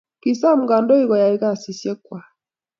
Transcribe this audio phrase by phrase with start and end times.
[0.21, 2.27] Kisom kandoik koyai kasisiek kwai